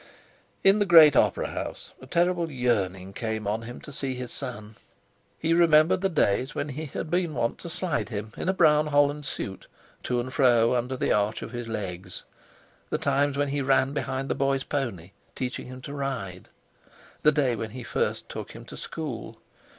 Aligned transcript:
In 0.63 0.79
the 0.79 0.87
great 0.87 1.15
opera 1.15 1.51
house 1.51 1.93
a 2.01 2.07
terrible 2.07 2.49
yearning 2.49 3.13
came 3.13 3.45
on 3.45 3.61
him 3.61 3.79
to 3.81 3.91
see 3.91 4.15
his 4.15 4.31
son. 4.33 4.75
He 5.37 5.53
remembered 5.53 6.01
the 6.01 6.09
days 6.09 6.55
when 6.55 6.69
he 6.69 6.87
had 6.87 7.11
been 7.11 7.35
wont 7.35 7.59
to 7.59 7.69
slide 7.69 8.09
him, 8.09 8.33
in 8.35 8.49
a 8.49 8.53
brown 8.53 8.87
holland 8.87 9.27
suit, 9.27 9.67
to 10.01 10.19
and 10.19 10.33
fro 10.33 10.73
under 10.73 10.97
the 10.97 11.13
arch 11.13 11.43
of 11.43 11.51
his 11.51 11.67
legs; 11.67 12.23
the 12.89 12.97
times 12.97 13.37
when 13.37 13.49
he 13.49 13.61
ran 13.61 13.93
beside 13.93 14.27
the 14.27 14.33
boy's 14.33 14.63
pony, 14.63 15.11
teaching 15.35 15.67
him 15.67 15.81
to 15.83 15.93
ride; 15.93 16.49
the 17.21 17.31
day 17.31 17.55
he 17.67 17.83
first 17.83 18.27
took 18.27 18.53
him 18.53 18.65
to 18.65 18.77
school. 18.77 19.39